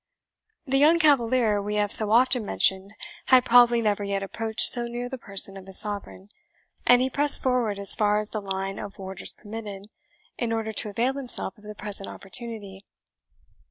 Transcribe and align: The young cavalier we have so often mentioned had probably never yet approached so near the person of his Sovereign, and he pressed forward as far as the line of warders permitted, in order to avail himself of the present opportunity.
The 0.65 0.79
young 0.79 0.97
cavalier 0.97 1.61
we 1.61 1.75
have 1.75 1.91
so 1.91 2.09
often 2.09 2.43
mentioned 2.43 2.95
had 3.27 3.45
probably 3.45 3.83
never 3.83 4.03
yet 4.03 4.23
approached 4.23 4.61
so 4.61 4.85
near 4.87 5.07
the 5.07 5.19
person 5.19 5.55
of 5.57 5.67
his 5.67 5.79
Sovereign, 5.79 6.29
and 6.87 7.03
he 7.03 7.09
pressed 7.11 7.43
forward 7.43 7.77
as 7.77 7.93
far 7.93 8.17
as 8.17 8.31
the 8.31 8.41
line 8.41 8.79
of 8.79 8.97
warders 8.97 9.31
permitted, 9.31 9.91
in 10.39 10.51
order 10.51 10.71
to 10.73 10.89
avail 10.89 11.13
himself 11.13 11.55
of 11.55 11.65
the 11.65 11.75
present 11.75 12.09
opportunity. 12.09 12.83